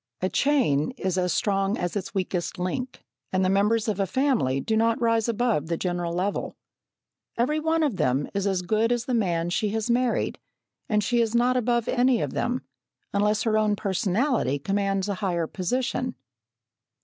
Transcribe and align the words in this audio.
A 0.19 0.29
chain 0.29 0.89
is 0.97 1.15
as 1.19 1.31
strong 1.31 1.77
as 1.77 1.95
its 1.95 2.11
weakest 2.15 2.57
link, 2.57 3.03
and 3.31 3.45
the 3.45 3.51
members 3.51 3.87
of 3.87 3.99
a 3.99 4.07
family 4.07 4.59
do 4.59 4.75
not 4.75 4.99
rise 4.99 5.29
above 5.29 5.67
the 5.67 5.77
general 5.77 6.11
level. 6.15 6.57
Every 7.37 7.59
one 7.59 7.83
of 7.83 7.97
them 7.97 8.27
is 8.33 8.47
as 8.47 8.63
good 8.63 8.91
as 8.91 9.05
the 9.05 9.13
man 9.13 9.51
she 9.51 9.69
has 9.73 9.91
married, 9.91 10.39
and 10.89 11.03
she 11.03 11.21
is 11.21 11.35
not 11.35 11.55
above 11.55 11.87
any 11.87 12.19
of 12.19 12.33
them, 12.33 12.63
unless 13.13 13.43
her 13.43 13.59
own 13.59 13.75
personality 13.75 14.57
commands 14.57 15.07
a 15.07 15.13
higher 15.21 15.45
position. 15.45 16.15